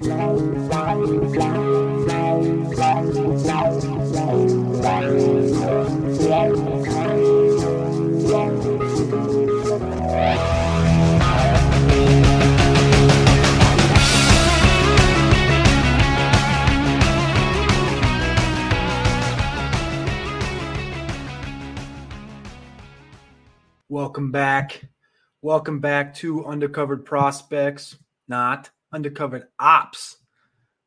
[0.00, 0.68] Welcome
[24.32, 24.88] back.
[25.40, 30.18] Welcome back to Undercovered Prospects, not Undercovered Ops.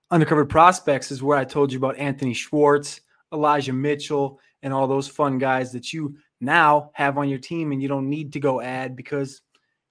[0.10, 3.02] Undercover Prospects is where I told you about Anthony Schwartz,
[3.34, 7.82] Elijah Mitchell, and all those fun guys that you now have on your team and
[7.82, 9.42] you don't need to go add because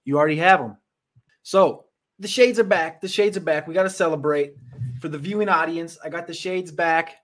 [0.05, 0.77] you already have them.
[1.43, 1.85] So
[2.19, 3.01] the shades are back.
[3.01, 3.67] The shades are back.
[3.67, 4.55] We got to celebrate.
[4.99, 7.17] For the viewing audience, I got the shades back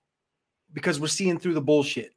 [0.73, 2.11] because we're seeing through the bullshit.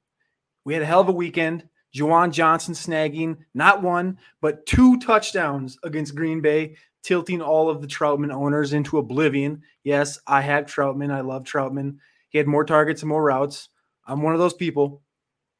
[0.65, 1.67] We had a hell of a weekend.
[1.95, 7.87] Juwan Johnson snagging not one, but two touchdowns against Green Bay, tilting all of the
[7.87, 9.63] Troutman owners into oblivion.
[9.85, 11.13] Yes, I have Troutman.
[11.13, 11.99] I love Troutman.
[12.31, 13.69] He had more targets and more routes.
[14.09, 15.03] I'm one of those people,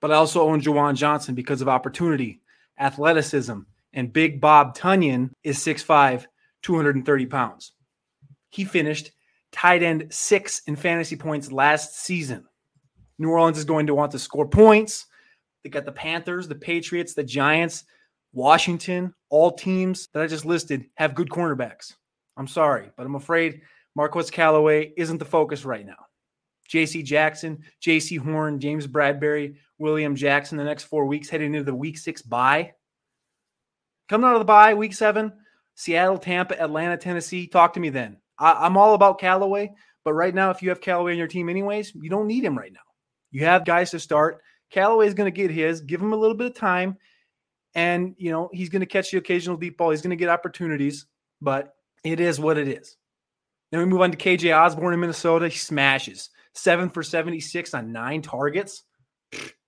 [0.01, 2.41] but I also own Juwan Johnson because of opportunity,
[2.81, 3.61] athleticism,
[3.93, 6.27] and Big Bob Tunyon is 6'5,
[6.63, 7.73] 230 pounds.
[8.51, 9.13] He finished
[9.53, 12.45] tight end six in fantasy points last season.
[13.19, 15.07] New Orleans is going to want to score points.
[15.63, 17.85] They got the Panthers, the Patriots, the Giants,
[18.37, 21.95] Washington, all teams that I just listed have good cornerbacks.
[22.37, 23.63] I'm sorry, but I'm afraid
[23.95, 25.97] Marquez Callaway isn't the focus right now.
[26.71, 31.75] JC Jackson, Jaycee Horn, James Bradberry, William Jackson the next four weeks heading into the
[31.75, 32.75] week six bye.
[34.11, 35.33] Coming out of the bye, week seven,
[35.75, 37.47] Seattle, Tampa, Atlanta, Tennessee.
[37.47, 38.19] Talk to me then.
[38.39, 39.73] I, am all about Callaway,
[40.05, 42.59] but right now, if you have Callaway on your team anyways, you don't need him
[42.59, 42.81] right now.
[43.31, 44.43] You have guys to start.
[44.71, 45.81] Callaway is going to get his.
[45.81, 46.99] Give him a little bit of time.
[47.77, 49.91] And, you know, he's going to catch the occasional deep ball.
[49.91, 51.07] He's going to get opportunities,
[51.43, 52.97] but it is what it is.
[53.71, 55.49] Then we move on to KJ Osborne in Minnesota.
[55.49, 58.83] He smashes seven for 76 on nine targets.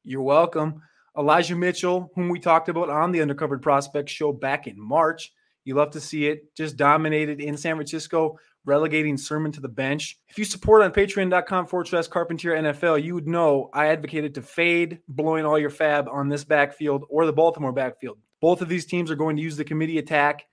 [0.04, 0.80] You're welcome.
[1.18, 5.32] Elijah Mitchell, whom we talked about on the Undercovered Prospect show back in March.
[5.64, 6.54] You love to see it.
[6.56, 10.18] Just dominated in San Francisco, relegating Sermon to the bench.
[10.28, 14.42] If you support on patreon.com forward slash Carpentier NFL, you would know I advocated to
[14.42, 18.18] fade blowing all your fab on this backfield or the Baltimore backfield.
[18.40, 20.44] Both of these teams are going to use the committee attack.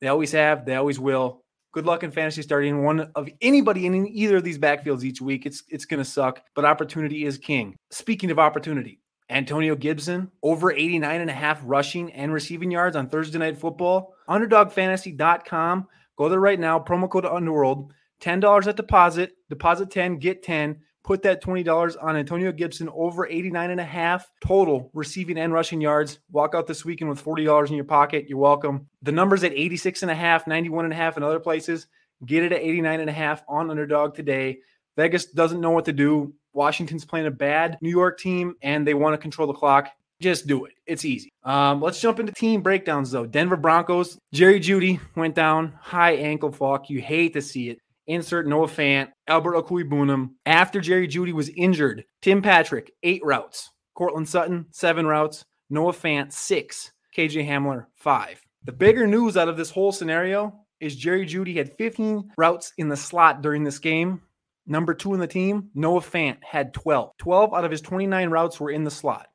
[0.00, 1.42] They always have, they always will.
[1.72, 5.44] Good luck in fantasy starting one of anybody in either of these backfields each week.
[5.44, 7.76] It's it's going to suck, but opportunity is king.
[7.90, 13.08] Speaking of opportunity, Antonio Gibson, over 89 and a half rushing and receiving yards on
[13.08, 14.14] Thursday Night Football.
[14.28, 15.86] UnderdogFantasy.com.
[16.16, 16.78] Go there right now.
[16.78, 17.92] Promo code Underworld.
[18.20, 19.32] $10 at deposit.
[19.50, 20.78] Deposit 10, get 10.
[21.04, 25.80] Put that $20 on Antonio Gibson over 89 and a half total receiving and rushing
[25.80, 26.18] yards.
[26.32, 28.26] Walk out this weekend with $40 in your pocket.
[28.28, 28.88] You're welcome.
[29.02, 31.86] The numbers at 86 and a half, 91 and a half in other places.
[32.24, 34.58] Get it at 89 and a half on underdog today.
[34.96, 36.34] Vegas doesn't know what to do.
[36.54, 39.90] Washington's playing a bad New York team and they want to control the clock.
[40.20, 40.72] Just do it.
[40.86, 41.30] It's easy.
[41.44, 43.26] Um, let's jump into team breakdowns though.
[43.26, 46.88] Denver Broncos, Jerry Jeudy went down, high ankle fuck.
[46.88, 47.78] You hate to see it.
[48.06, 50.30] Insert Noah Fant, Albert Okwuegbunam.
[50.46, 53.70] After Jerry Jeudy was injured, Tim Patrick, eight routes.
[53.94, 55.44] Courtland Sutton, seven routes.
[55.70, 56.92] Noah Fant, six.
[57.16, 58.40] KJ Hamler, five.
[58.64, 62.88] The bigger news out of this whole scenario is Jerry Jeudy had 15 routes in
[62.88, 64.20] the slot during this game.
[64.66, 67.12] Number two in the team, Noah Fant, had 12.
[67.18, 69.26] 12 out of his 29 routes were in the slot.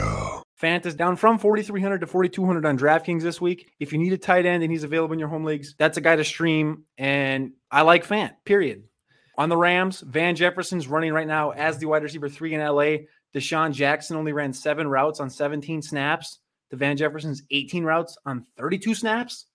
[0.00, 0.40] Oh, yeah.
[0.60, 3.70] Fant is down from 4,300 to 4,200 on DraftKings this week.
[3.78, 6.00] If you need a tight end and he's available in your home leagues, that's a
[6.00, 6.84] guy to stream.
[6.96, 8.84] And I like Fant, period.
[9.36, 13.06] On the Rams, Van Jefferson's running right now as the wide receiver three in LA.
[13.34, 16.40] DeSean Jackson only ran seven routes on 17 snaps.
[16.70, 19.46] The Van Jefferson's 18 routes on 32 snaps.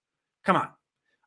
[0.46, 0.70] Come on.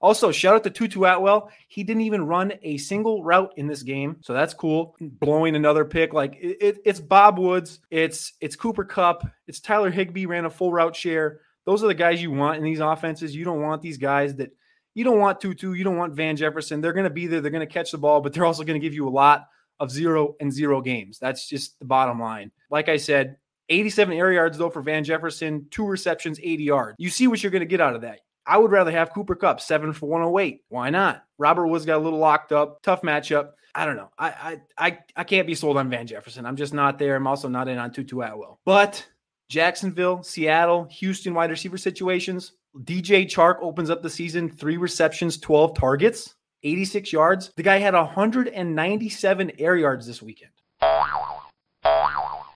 [0.07, 1.51] Also, shout out to Tutu Atwell.
[1.67, 4.95] He didn't even run a single route in this game, so that's cool.
[5.01, 9.91] Blowing another pick, like it, it, it's Bob Woods, it's it's Cooper Kupp, it's Tyler
[9.91, 11.41] Higbee ran a full route share.
[11.65, 13.35] Those are the guys you want in these offenses.
[13.35, 14.53] You don't want these guys that
[14.95, 16.81] you don't want Tutu, you don't want Van Jefferson.
[16.81, 18.81] They're going to be there, they're going to catch the ball, but they're also going
[18.81, 19.49] to give you a lot
[19.81, 21.19] of zero and zero games.
[21.19, 22.53] That's just the bottom line.
[22.71, 23.39] Like I said,
[23.71, 26.95] 87 air yards though for Van Jefferson, two receptions, 80 yards.
[27.01, 28.21] You see what you're going to get out of that.
[28.47, 30.63] I would rather have Cooper Kupp seven for 108.
[30.69, 31.25] Why not?
[31.39, 32.83] Robert Woods got a little locked up.
[32.83, 33.51] Tough matchup.
[33.75, 34.11] I don't know.
[34.19, 36.47] I I I, I can't be sold on Van Jefferson.
[36.47, 37.17] I'm just not there.
[37.17, 38.61] I'm also not in on Tutu Atwell.
[38.65, 39.07] But
[39.49, 42.53] Jacksonville, Seattle, Houston wide receiver situations.
[42.83, 47.53] DJ Chark opens up the season, three receptions, 12 targets, 86 yards.
[47.57, 50.51] The guy had 197 air yards this weekend.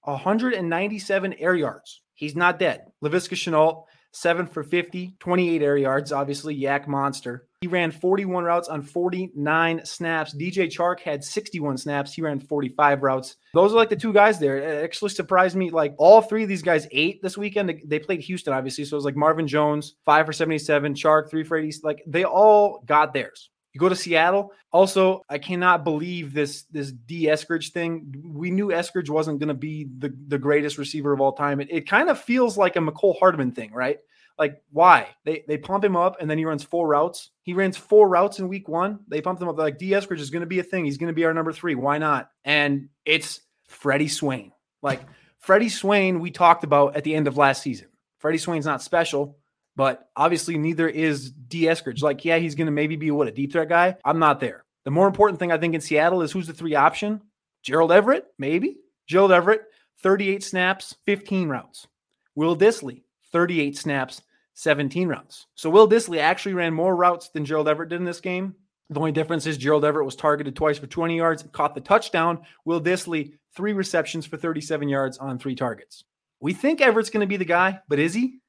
[0.04, 2.02] 197 air yards.
[2.14, 2.86] He's not dead.
[3.02, 6.12] Laviska Shenault, seven for 50, 28 air yards.
[6.12, 7.46] Obviously, Yak monster.
[7.60, 10.34] He ran 41 routes on 49 snaps.
[10.34, 12.14] DJ Chark had 61 snaps.
[12.14, 13.36] He ran 45 routes.
[13.52, 14.56] Those are like the two guys there.
[14.56, 15.70] It actually surprised me.
[15.70, 17.82] Like all three of these guys ate this weekend.
[17.84, 18.86] They played Houston, obviously.
[18.86, 21.80] So it was like Marvin Jones, five for 77, Chark, three for 80.
[21.82, 23.50] Like they all got theirs.
[23.72, 24.52] You go to Seattle.
[24.72, 28.14] Also, I cannot believe this this Dee Eskridge thing.
[28.26, 31.60] We knew Eskridge wasn't going to be the, the greatest receiver of all time.
[31.60, 33.98] It, it kind of feels like a Mecole Hardman thing, right?
[34.38, 35.08] Like, why?
[35.24, 37.30] They they pump him up and then he runs four routes.
[37.42, 39.00] He runs four routes in week one.
[39.06, 39.56] They pump him up.
[39.56, 40.84] They're like, Dee Eskridge is going to be a thing.
[40.84, 41.74] He's going to be our number three.
[41.74, 42.30] Why not?
[42.44, 44.52] And it's Freddie Swain.
[44.82, 45.02] Like,
[45.38, 47.88] Freddie Swain, we talked about at the end of last season.
[48.18, 49.38] Freddie Swain's not special.
[49.80, 52.02] But obviously, neither is Dee Eskridge.
[52.02, 53.96] Like, yeah, he's going to maybe be what a deep threat guy.
[54.04, 54.66] I'm not there.
[54.84, 57.22] The more important thing I think in Seattle is who's the three option?
[57.62, 58.76] Gerald Everett, maybe.
[59.06, 59.62] Gerald Everett,
[60.02, 61.86] 38 snaps, 15 routes.
[62.34, 64.20] Will Dissly, 38 snaps,
[64.52, 65.46] 17 routes.
[65.54, 68.54] So Will Dissly actually ran more routes than Gerald Everett did in this game.
[68.90, 72.42] The only difference is Gerald Everett was targeted twice for 20 yards, caught the touchdown.
[72.66, 76.04] Will Dissly, three receptions for 37 yards on three targets.
[76.38, 78.40] We think Everett's going to be the guy, but is he?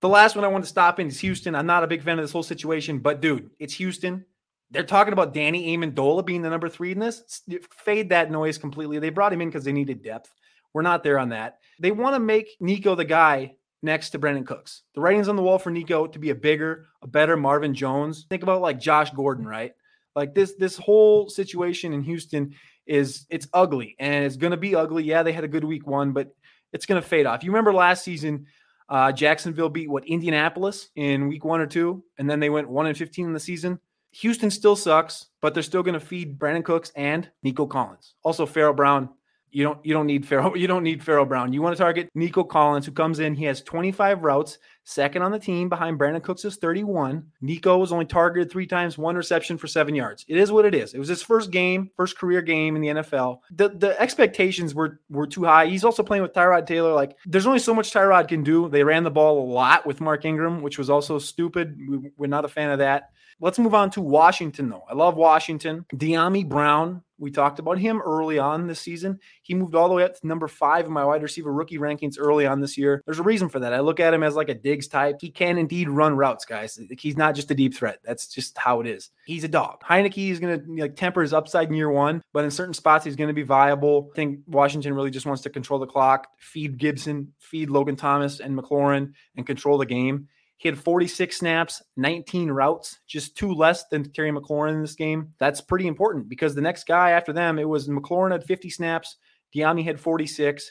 [0.00, 1.54] The last one I want to stop in is Houston.
[1.54, 4.24] I'm not a big fan of this whole situation, but dude, it's Houston.
[4.70, 7.42] They're talking about Danny Amendola being the number three in this.
[7.70, 8.98] Fade that noise completely.
[8.98, 10.32] They brought him in because they needed depth.
[10.72, 11.58] We're not there on that.
[11.80, 14.82] They want to make Nico the guy next to Brandin Cooks.
[14.94, 18.26] The writing's on the wall for Nico to be a bigger, a better Marvin Jones.
[18.30, 19.72] Think about like Josh Gordon, right?
[20.14, 22.54] Like this this whole situation in Houston
[22.86, 25.02] is it's ugly and it's going to be ugly.
[25.02, 26.34] Yeah, they had a good week one, but
[26.72, 27.42] it's going to fade off.
[27.42, 28.46] You remember last season
[28.90, 32.86] uh, Jacksonville beat what Indianapolis in week one or two, and then they went one
[32.86, 33.78] and fifteen in the season.
[34.12, 38.14] Houston still sucks, but they're still going to feed Brandin Cooks and Nico Collins.
[38.24, 39.08] Also, Pharaoh Brown
[39.52, 41.52] you don't you don't need Pharaoh you don't need Pharaoh Brown.
[41.52, 43.34] You want to target Nico Collins, who comes in.
[43.34, 47.24] He has 25 routes, second on the team behind Brandin Cooks is 31.
[47.40, 50.24] Nico was only targeted three times, one reception for seven yards.
[50.28, 50.94] It is what it is.
[50.94, 53.40] It was his first game, first career game in the NFL.
[53.50, 55.66] The the expectations were were too high.
[55.66, 56.92] He's also playing with Tyrod Taylor.
[56.92, 58.68] Like there's only so much Tyrod can do.
[58.68, 61.78] They ran the ball a lot with Mark Ingram, which was also stupid.
[61.88, 63.10] We, we're not a fan of that.
[63.42, 64.84] Let's move on to Washington, though.
[64.88, 65.86] I love Washington.
[65.94, 69.18] Dyami Brown, we talked about him early on this season.
[69.40, 72.16] He moved all the way up to number five in my wide receiver rookie rankings
[72.18, 73.02] early on this year.
[73.06, 73.72] There's a reason for that.
[73.72, 75.16] I look at him as like a Diggs type.
[75.20, 76.78] He can indeed run routes, guys.
[77.00, 77.98] He's not just a deep threat.
[78.04, 79.10] That's just how it is.
[79.26, 79.82] He's a dog.
[79.82, 83.04] Heinicke is going to like temper his upside in year one, but in certain spots
[83.04, 84.10] he's going to be viable.
[84.12, 88.38] I think Washington really just wants to control the clock, feed Gibson, feed Logan Thomas
[88.38, 90.28] and McLaurin, and control the game.
[90.58, 95.34] He had 46 snaps, 19 routes, just two less than Terry McLaurin in this game.
[95.40, 99.16] That's pretty important because the next guy after them, it was McLaurin had 50 snaps,
[99.52, 100.70] Dyami had 46.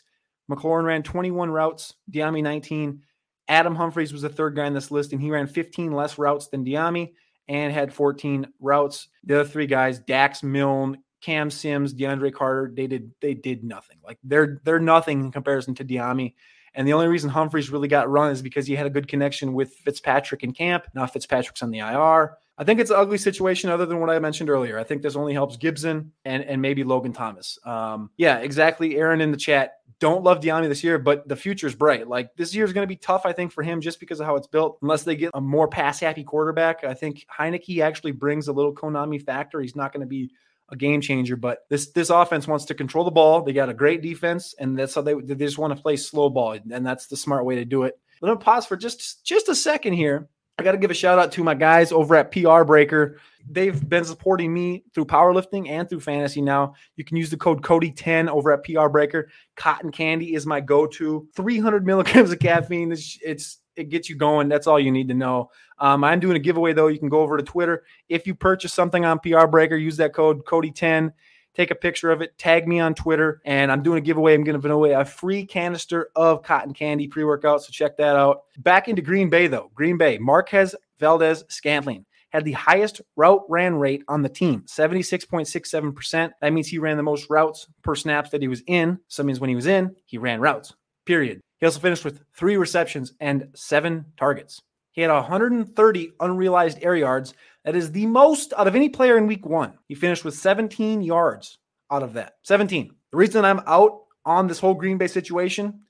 [0.50, 3.02] McLaurin ran 21 routes, Dyami 19.
[3.50, 6.48] Adam Humphries was the third guy on this list, and he ran 15 less routes
[6.48, 7.14] than Dyami
[7.48, 9.08] and had 14 routes.
[9.26, 13.98] The other three guys, Dax Milne, Cam Sims, DeAndre Carter, they did they did nothing.
[14.06, 16.36] Like they're they're nothing in comparison to Dyami.
[16.76, 19.54] And the only reason Humphries really got run is because he had a good connection
[19.54, 20.86] with Fitzpatrick in camp.
[20.94, 22.38] Now Fitzpatrick's on the IR.
[22.60, 24.78] I think it's an ugly situation other than what I mentioned earlier.
[24.78, 27.58] I think this only helps Gibson and, and maybe Logan Thomas.
[27.66, 28.98] Um, yeah, exactly.
[28.98, 29.79] Aaron in the chat.
[30.00, 32.08] Don't love Dyami this year, but the future is bright.
[32.08, 34.26] Like this year is going to be tough, I think, for him just because of
[34.26, 34.78] how it's built.
[34.82, 38.74] Unless they get a more pass happy quarterback, I think Heinicke actually brings a little
[38.74, 39.60] Konami factor.
[39.60, 40.32] He's not going to be
[40.70, 41.36] a game changer.
[41.36, 43.42] But this this offense wants to control the ball.
[43.42, 46.30] They got a great defense, and that's how they they just want to play slow
[46.30, 48.00] ball, and that's the smart way to do it.
[48.22, 50.30] Let me pause for just just a second here.
[50.58, 53.18] I got to give a shout out to my guys over at PR Breaker.
[53.50, 56.76] They've been supporting me through powerlifting and through fantasy now.
[56.96, 59.30] You can use the code Cody10 over at PR Breaker.
[59.56, 61.28] Cotton candy is my go to.
[61.36, 62.92] 300 milligrams of caffeine.
[62.92, 64.50] It's, it's it gets you going.
[64.50, 65.50] That's all you need to know.
[65.80, 66.88] Um, I'm doing a giveaway though.
[66.88, 67.84] You can go over to Twitter.
[68.08, 71.12] If you purchase something on PR Breaker, use that code Cody10.
[71.56, 74.34] Take a picture of it, tag me on Twitter, and I'm doing a giveaway.
[74.36, 77.64] I'm giving away a free canister of cotton candy pre workout.
[77.64, 78.44] So check that out.
[78.60, 79.72] Back into Green Bay though.
[79.74, 86.32] Green Bay, Marquez Valdes-Scantling had the highest route ran rate on the team, 76.67%.
[86.42, 89.00] That means he ran the most routes per snaps that he was in.
[89.08, 90.74] So that means when he was in, he ran routes,
[91.06, 91.42] period.
[91.60, 94.62] He also finished with three receptions and seven targets.
[94.92, 97.34] He had 130 unrealized air yards.
[97.66, 99.74] That is the most out of any player in week one.
[99.88, 101.58] He finished with 17 yards
[101.92, 102.34] out of that.
[102.44, 102.92] 17.
[103.12, 105.82] The reason I'm out on this whole Green Bay situation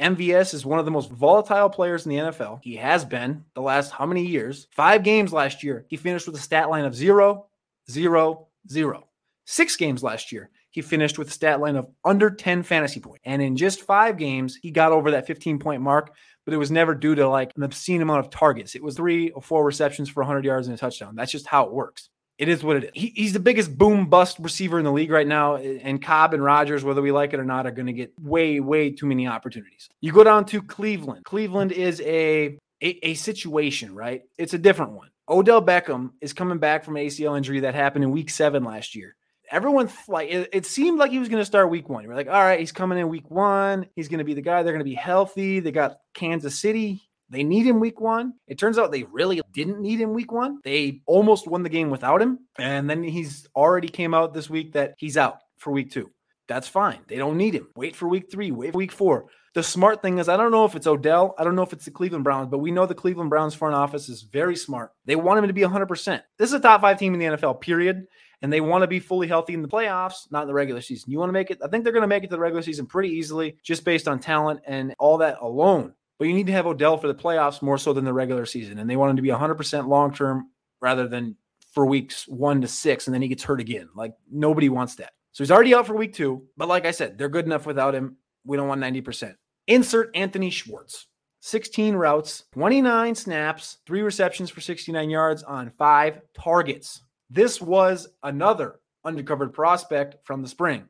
[0.00, 2.60] MVS is one of the most volatile players in the NFL.
[2.62, 4.68] He has been the last how many years?
[4.70, 5.86] Five games last year.
[5.88, 7.46] He finished with a stat line of zero,
[7.90, 9.08] zero, zero.
[9.44, 10.50] Six games last year.
[10.70, 13.22] He finished with a stat line of under 10 fantasy points.
[13.24, 16.14] And in just five games, he got over that 15 point mark,
[16.44, 18.76] but it was never due to like an obscene amount of targets.
[18.76, 21.16] It was three or four receptions for 100 yards and a touchdown.
[21.16, 22.90] That's just how it works it is what it is.
[22.94, 25.56] He, he's the biggest boom bust receiver in the league right now.
[25.56, 28.60] And Cobb and Rodgers, whether we like it or not, are going to get way,
[28.60, 29.88] way too many opportunities.
[30.00, 31.24] You go down to Cleveland.
[31.24, 34.22] Cleveland is a, a, a situation, right?
[34.38, 35.10] It's a different one.
[35.28, 39.16] Odell Beckham is coming back from ACL injury that happened in week seven last year.
[39.50, 42.04] Everyone like it, it seemed like he was going to start week one.
[42.04, 43.86] You're like, all right, he's coming in week one.
[43.96, 44.62] He's going to be the guy.
[44.62, 45.60] They're going to be healthy.
[45.60, 47.07] They got Kansas City.
[47.30, 48.34] They need him week one.
[48.46, 50.60] It turns out they really didn't need him week one.
[50.64, 52.38] They almost won the game without him.
[52.58, 56.10] And then he's already came out this week that he's out for week two.
[56.48, 57.00] That's fine.
[57.06, 57.68] They don't need him.
[57.76, 59.26] Wait for week three, wait for week four.
[59.54, 61.34] The smart thing is, I don't know if it's Odell.
[61.38, 63.74] I don't know if it's the Cleveland Browns, but we know the Cleveland Browns front
[63.74, 64.92] office is very smart.
[65.04, 66.22] They want him to be 100%.
[66.38, 68.06] This is a top five team in the NFL, period.
[68.40, 71.10] And they want to be fully healthy in the playoffs, not in the regular season.
[71.10, 72.62] You want to make it, I think they're going to make it to the regular
[72.62, 75.94] season pretty easily just based on talent and all that alone.
[76.18, 78.78] But you need to have Odell for the playoffs more so than the regular season.
[78.78, 81.36] And they want him to be 100% long term rather than
[81.72, 83.06] for weeks one to six.
[83.06, 83.88] And then he gets hurt again.
[83.94, 85.12] Like nobody wants that.
[85.32, 86.44] So he's already out for week two.
[86.56, 88.16] But like I said, they're good enough without him.
[88.44, 89.34] We don't want 90%.
[89.68, 91.06] Insert Anthony Schwartz.
[91.40, 97.02] 16 routes, 29 snaps, three receptions for 69 yards on five targets.
[97.30, 100.88] This was another undercovered prospect from the spring.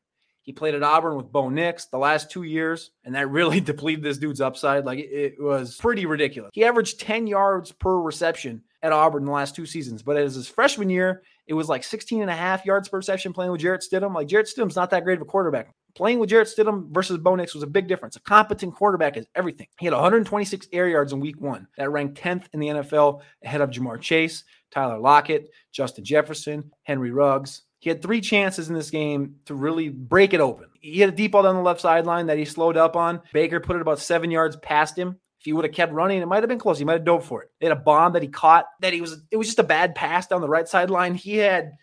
[0.49, 4.03] He played at Auburn with Bo Nix the last two years, and that really depleted
[4.03, 4.87] this dude's upside.
[4.87, 6.53] Like it, was pretty ridiculous.
[6.55, 10.37] He averaged 10 yards per reception at Auburn in the last two seasons, but as
[10.37, 13.61] his freshman year, it was like 16 and a half yards per reception playing with
[13.61, 14.15] Jarrett Stidham.
[14.15, 15.75] Like Jarrett Stidham's not that great of a quarterback.
[15.95, 18.17] Playing with Jarrett Stidham versus Bo Nix was a big difference.
[18.17, 19.67] A competent quarterback is everything.
[19.79, 21.69] He had 126 air yards in week one.
[21.77, 27.11] That ranked 10th in the NFL ahead of Ja'Marr Chase, Tyler Lockett, Justin Jefferson, Henry
[27.11, 30.67] Ruggs, he had three chances in this game to really break it open.
[30.81, 33.21] He had a deep ball down the left sideline that he slowed up on.
[33.33, 35.19] Baker put it about seven yards past him.
[35.39, 36.79] If he would have kept running, it might have been close.
[36.79, 37.51] He might have dove for it.
[37.61, 39.95] They had a bomb that he caught that he was, it was just a bad
[39.95, 41.15] pass down the right sideline.
[41.15, 41.75] He had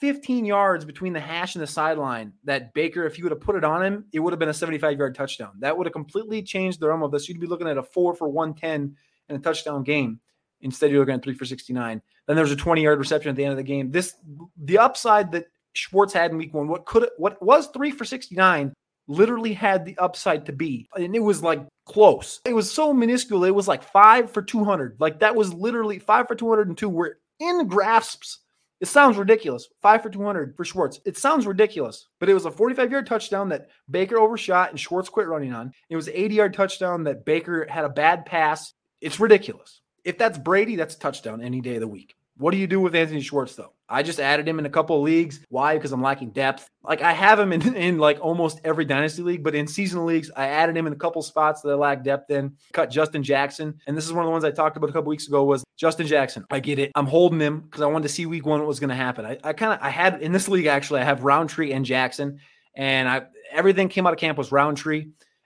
[0.00, 3.56] 15 yards between the hash and the sideline that Baker, if you would have put
[3.56, 5.52] it on him, it would have been a 75 yard touchdown.
[5.60, 7.28] That would have completely changed the realm of this.
[7.28, 8.94] You'd be looking at a four for 110
[9.28, 10.20] and a touchdown game.
[10.60, 12.02] Instead, you're looking at three for 69.
[12.28, 13.90] Then there's a 20 yard reception at the end of the game.
[13.90, 14.14] This,
[14.56, 18.72] the upside that Schwartz had in week one, what could what was three for 69,
[19.08, 20.88] literally had the upside to be.
[20.94, 22.40] And it was like close.
[22.44, 23.44] It was so minuscule.
[23.44, 24.96] It was like five for 200.
[25.00, 28.40] Like that was literally five for 202 We're in grasps.
[28.80, 29.66] It sounds ridiculous.
[29.80, 31.00] Five for 200 for Schwartz.
[31.06, 35.08] It sounds ridiculous, but it was a 45 yard touchdown that Baker overshot and Schwartz
[35.08, 35.72] quit running on.
[35.88, 38.74] It was 80 yard touchdown that Baker had a bad pass.
[39.00, 39.80] It's ridiculous.
[40.04, 42.14] If that's Brady, that's a touchdown any day of the week.
[42.38, 43.72] What do you do with Anthony Schwartz though?
[43.88, 45.40] I just added him in a couple of leagues.
[45.48, 45.74] Why?
[45.74, 46.68] Because I'm lacking depth.
[46.84, 50.30] Like I have him in, in like almost every dynasty league, but in seasonal leagues,
[50.36, 52.54] I added him in a couple spots that I lack depth in.
[52.72, 55.08] Cut Justin Jackson, and this is one of the ones I talked about a couple
[55.08, 55.42] weeks ago.
[55.44, 56.44] Was Justin Jackson?
[56.50, 56.92] I get it.
[56.94, 59.26] I'm holding him because I wanted to see week one what was going to happen.
[59.26, 62.38] I, I kind of I had in this league actually I have Rountree and Jackson,
[62.74, 65.00] and I everything came out of camp was Rountree,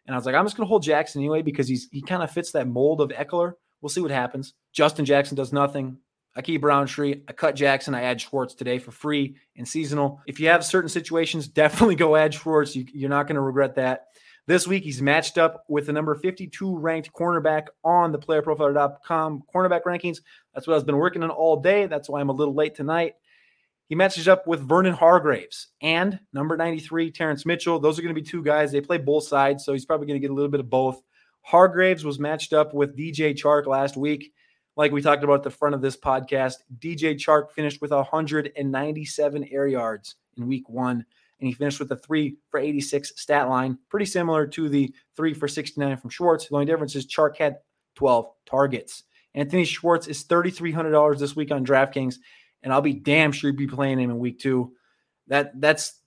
[0.06, 2.22] and I was like I'm just going to hold Jackson anyway because he's he kind
[2.22, 3.52] of fits that mold of Ekeler.
[3.80, 4.52] We'll see what happens.
[4.72, 5.98] Justin Jackson does nothing.
[6.34, 7.22] I keep Rountree.
[7.28, 7.94] I cut Jackson.
[7.94, 10.20] I add Schwartz today for free and seasonal.
[10.26, 12.74] If you have certain situations, definitely go add Schwartz.
[12.74, 14.06] You, you're not going to regret that.
[14.46, 19.82] This week, he's matched up with the number 52 ranked cornerback on the playerprofiler.com cornerback
[19.82, 20.18] rankings.
[20.52, 21.86] That's what I've been working on all day.
[21.86, 23.14] That's why I'm a little late tonight.
[23.88, 27.78] He matches up with Vernon Hargreaves and number 93, Terrence Mitchell.
[27.78, 28.72] Those are going to be two guys.
[28.72, 31.00] They play both sides, so he's probably going to get a little bit of both.
[31.42, 34.32] Hargreaves was matched up with DJ Chark last week
[34.76, 39.48] like we talked about at the front of this podcast, DJ Chark finished with 197
[39.50, 41.04] air yards in week one,
[41.40, 45.34] and he finished with a three for 86 stat line, pretty similar to the three
[45.34, 46.48] for 69 from Schwartz.
[46.48, 47.58] The only difference is Chark had
[47.96, 49.04] 12 targets.
[49.34, 52.16] Anthony Schwartz is $3,300 this week on DraftKings,
[52.62, 54.72] and I'll be damn sure you'll be playing him in week two.
[55.28, 56.00] That that's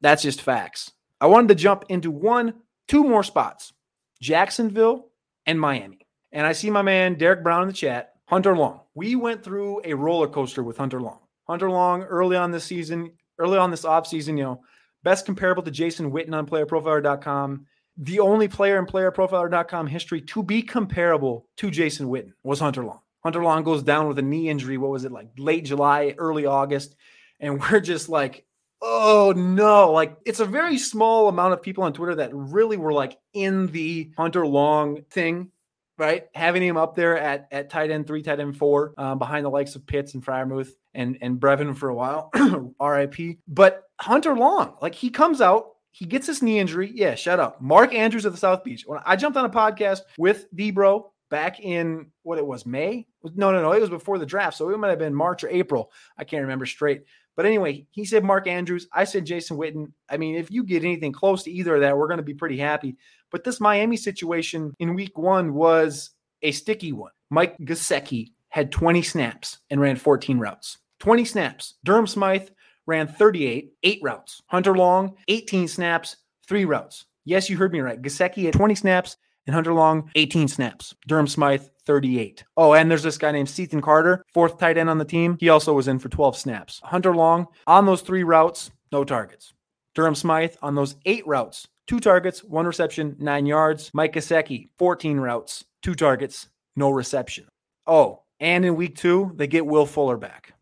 [0.00, 0.92] that's just facts.
[1.20, 2.54] I wanted to jump into one,
[2.88, 3.72] two more spots,
[4.20, 5.08] Jacksonville
[5.44, 5.99] and Miami.
[6.32, 8.80] And I see my man Derek Brown in the chat, Hunter Long.
[8.94, 11.18] We went through a roller coaster with Hunter Long.
[11.48, 14.60] Hunter Long early on this season, early on this offseason, you know,
[15.02, 17.66] best comparable to Jason Witten on playerprofiler.com.
[17.96, 23.00] The only player in playerprofiler.com history to be comparable to Jason Witten was Hunter Long.
[23.22, 24.78] Hunter Long goes down with a knee injury.
[24.78, 26.96] What was it like late July, early August?
[27.38, 28.46] And we're just like,
[28.80, 29.92] oh no.
[29.92, 33.66] Like it's a very small amount of people on Twitter that really were like in
[33.68, 35.50] the Hunter Long thing,
[36.00, 36.26] right?
[36.34, 39.50] Having him up there at, at tight end three, tight end four, um, behind the
[39.50, 42.30] likes of Pitts and Freiermuth and, and Brevin for a while,
[42.80, 43.38] RIP.
[43.46, 46.90] But Hunter Long, like he comes out, he gets his knee injury.
[46.94, 47.60] Yeah, shut up.
[47.60, 48.84] Mark Andrews of the South Beach.
[48.86, 53.06] When I jumped on a podcast with Debro back in what it was May.
[53.34, 53.72] No, no, no.
[53.72, 55.92] It was before the draft, so it might have been March or April.
[56.16, 57.04] I can't remember straight.
[57.36, 58.86] But anyway, he said Mark Andrews.
[58.92, 59.92] I said Jason Witten.
[60.08, 62.34] I mean, if you get anything close to either of that, we're going to be
[62.34, 62.96] pretty happy.
[63.30, 66.10] But this Miami situation in Week One was
[66.42, 67.12] a sticky one.
[67.30, 70.78] Mike Gesicki had 20 snaps and ran 14 routes.
[70.98, 71.74] 20 snaps.
[71.84, 72.48] Durham Smythe
[72.86, 74.42] ran 38, eight routes.
[74.46, 77.06] Hunter Long, 18 snaps, three routes.
[77.24, 78.00] Yes, you heard me right.
[78.00, 80.94] Gesicki had 20 snaps and Hunter Long, 18 snaps.
[81.06, 82.44] Durham Smythe, 38.
[82.56, 85.36] Oh, and there's this guy named Cethan Carter, fourth tight end on the team.
[85.40, 86.80] He also was in for 12 snaps.
[86.84, 89.54] Hunter Long, on those three routes, no targets.
[89.96, 93.90] Durham Smythe, on those eight routes, two targets, one reception, nine yards.
[93.92, 97.48] Mike Gesicki, 14 routes, two targets, no reception.
[97.88, 100.54] Oh, and in week two, they get Will Fuller back.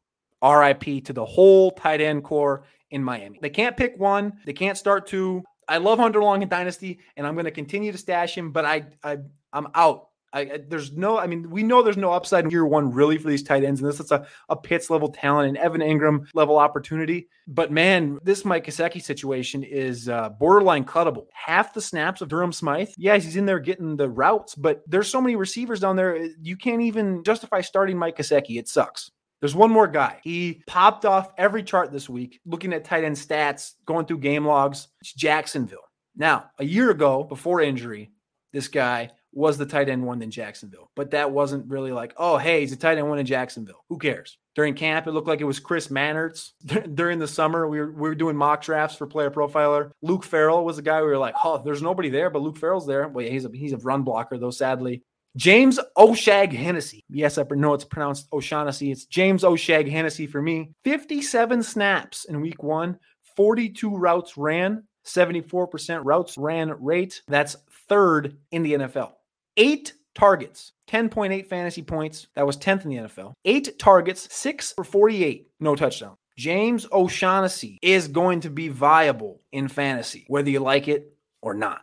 [0.42, 3.38] RIP to the whole tight end corps in Miami.
[3.42, 4.32] They can't pick one.
[4.46, 5.44] They can't start two.
[5.68, 8.64] I love Hunter Long in Dynasty, and I'm going to continue to stash him, but
[8.64, 9.18] I, I
[9.52, 10.07] I'm out.
[10.32, 13.28] I, there's no, I mean, we know there's no upside in year one really for
[13.28, 16.58] these tight ends, and this is a, a Pitts level talent and Evan Engram level
[16.58, 17.28] opportunity.
[17.46, 21.26] But man, this Mike Gesicki situation is uh, borderline cuttable.
[21.32, 25.08] Half the snaps of Durham Smythe, yes, he's in there getting the routes, but there's
[25.10, 28.58] so many receivers down there, you can't even justify starting Mike Gesicki.
[28.58, 29.10] It sucks.
[29.40, 30.18] There's one more guy.
[30.24, 34.44] He popped off every chart this week, looking at tight end stats, going through game
[34.44, 34.88] logs.
[35.00, 35.78] It's Jacksonville.
[36.16, 38.10] Now, a year ago, before injury,
[38.52, 40.90] this guy was the tight end one in Jacksonville.
[40.96, 43.84] But that wasn't really like, oh, hey, he's a tight end one in Jacksonville.
[43.88, 44.38] Who cares?
[44.54, 46.50] During camp, it looked like it was Chris Manhertz.
[46.94, 49.90] During the summer, we were, we were doing mock drafts for Player Profiler.
[50.02, 52.86] Luke Farrell was the guy we were like, oh, there's nobody there, but Luke Farrell's
[52.86, 53.06] there.
[53.08, 55.02] Well, yeah, he's a, he's a run blocker, though, sadly.
[55.36, 57.04] James Oshag Hennessy.
[57.08, 58.90] Yes, I know it's pronounced O'Shaughnessy.
[58.90, 60.72] It's James Oshag Hennessy for me.
[60.82, 62.98] 57 snaps in week one,
[63.36, 67.22] 42 routes ran, 74% routes ran rate.
[67.28, 67.56] That's
[67.88, 69.12] third in the NFL.
[69.58, 72.28] Eight targets, 10.8 fantasy points.
[72.36, 73.32] That was 10th in the NFL.
[73.44, 76.16] Eight targets, six for 48, no touchdown.
[76.36, 81.82] James O'Shaughnessy is going to be viable in fantasy, whether you like it or not.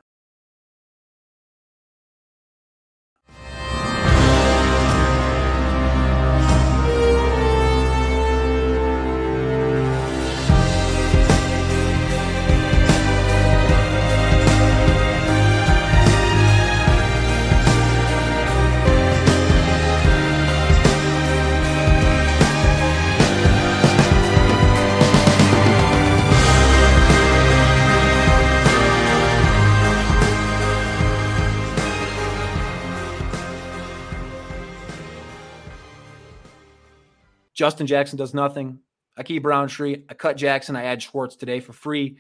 [37.66, 38.78] Justin Jackson does nothing.
[39.18, 40.04] I keep Rountree.
[40.08, 40.76] I cut Jackson.
[40.76, 42.20] I add Schwartz today for free.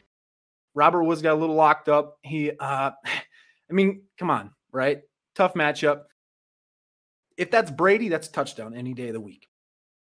[0.73, 2.17] Robert Woods got a little locked up.
[2.23, 5.01] He, uh, I mean, come on, right?
[5.35, 6.05] Tough matchup.
[7.37, 9.47] If that's Brady, that's a touchdown any day of the week.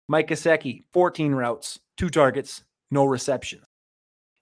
[0.08, 3.60] Mike Gesicki, 14 routes, two targets, no reception.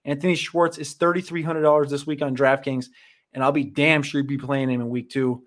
[0.05, 2.85] Anthony Schwartz is $3,300 this week on DraftKings,
[3.33, 5.43] and I'll be damn sure you be playing him in week two.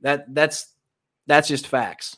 [0.00, 0.74] That that's
[1.28, 2.16] that's just facts.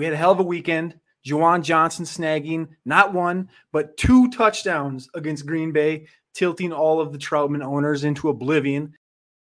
[0.00, 0.98] We had a hell of a weekend.
[1.26, 7.18] Juwan Johnson snagging not one, but two touchdowns against Green Bay, tilting all of the
[7.18, 8.94] Troutman owners into oblivion.